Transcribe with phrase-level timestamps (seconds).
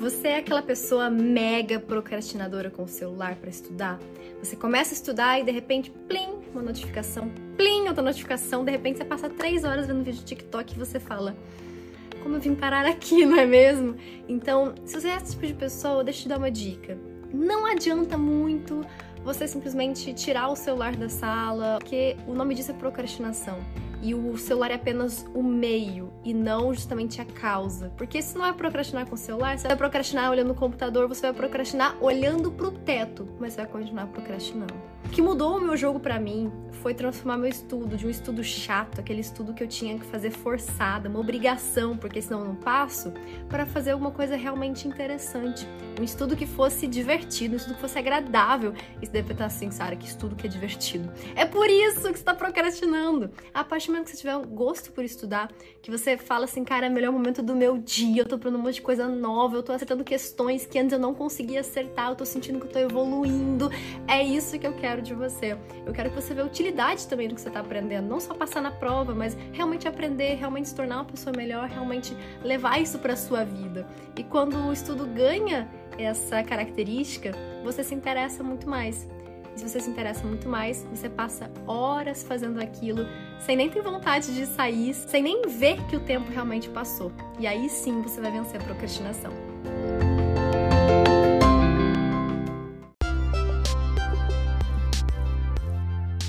[0.00, 4.00] Você é aquela pessoa mega procrastinadora com o celular para estudar?
[4.42, 8.96] Você começa a estudar e de repente, plim, uma notificação, plim, outra notificação, de repente
[8.96, 11.36] você passa três horas vendo vídeo de TikTok e você fala,
[12.22, 13.94] como eu vim parar aqui, não é mesmo?
[14.26, 16.96] Então, se você é esse tipo de pessoa, deixa eu te dar uma dica.
[17.30, 18.82] Não adianta muito
[19.24, 23.58] você simplesmente tirar o celular da sala, porque o nome disso é procrastinação
[24.02, 27.92] e o celular é apenas o meio e não justamente a causa.
[27.96, 31.22] Porque se não é procrastinar com o celular, você vai procrastinar olhando o computador, você
[31.22, 34.74] vai procrastinar olhando pro teto, mas você vai continuar procrastinando.
[35.04, 36.50] O que mudou o meu jogo para mim
[36.82, 40.30] foi transformar meu estudo de um estudo chato, aquele estudo que eu tinha que fazer
[40.30, 43.12] forçada, uma obrigação, porque senão eu não passo,
[43.48, 45.66] para fazer alguma coisa realmente interessante.
[45.98, 48.72] Um estudo que fosse divertido, um estudo que fosse agradável.
[49.00, 51.12] E você deve estar assim, Sara, que estudo que é divertido.
[51.34, 53.30] É por isso que você está procrastinando.
[53.52, 55.50] A partir do momento que você tiver um gosto por estudar,
[55.82, 58.60] que você fala assim, cara, é o melhor momento do meu dia, eu tô aprendendo
[58.60, 62.10] um monte de coisa nova, eu tô acertando questões que antes eu não conseguia acertar,
[62.10, 63.70] eu tô sentindo que eu tô evoluindo.
[64.08, 65.58] É isso que eu quero de você.
[65.84, 66.69] Eu quero que você veja utilidade
[67.08, 70.68] também do que você tá aprendendo, não só passar na prova, mas realmente aprender, realmente
[70.68, 73.86] se tornar uma pessoa melhor, realmente levar isso para sua vida.
[74.16, 75.68] E quando o estudo ganha
[75.98, 77.32] essa característica,
[77.64, 79.08] você se interessa muito mais.
[79.54, 83.06] E se você se interessa muito mais, você passa horas fazendo aquilo
[83.38, 87.12] sem nem ter vontade de sair, sem nem ver que o tempo realmente passou.
[87.38, 89.32] E aí sim você vai vencer a procrastinação.